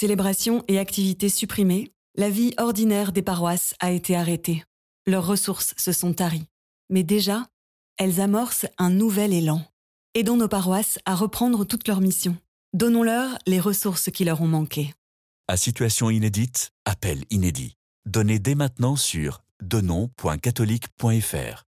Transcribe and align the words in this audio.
célébrations 0.00 0.64
et 0.66 0.78
activités 0.78 1.28
supprimées, 1.28 1.92
la 2.16 2.30
vie 2.30 2.54
ordinaire 2.56 3.12
des 3.12 3.20
paroisses 3.20 3.74
a 3.80 3.90
été 3.90 4.16
arrêtée. 4.16 4.64
Leurs 5.06 5.26
ressources 5.26 5.74
se 5.76 5.92
sont 5.92 6.14
taries. 6.14 6.46
Mais 6.88 7.02
déjà, 7.02 7.46
elles 7.98 8.22
amorcent 8.22 8.64
un 8.78 8.88
nouvel 8.88 9.34
élan. 9.34 9.60
Aidons 10.14 10.38
nos 10.38 10.48
paroisses 10.48 10.98
à 11.04 11.14
reprendre 11.14 11.66
toutes 11.66 11.86
leurs 11.86 12.00
missions. 12.00 12.38
Donnons-leur 12.72 13.36
les 13.46 13.60
ressources 13.60 14.10
qui 14.10 14.24
leur 14.24 14.40
ont 14.40 14.48
manqué. 14.48 14.94
À 15.48 15.58
situation 15.58 16.08
inédite, 16.08 16.72
appel 16.86 17.26
inédit. 17.28 17.76
Donnez 18.06 18.38
dès 18.38 18.54
maintenant 18.54 18.96
sur 18.96 19.42
donnons.catholique.fr. 19.60 21.66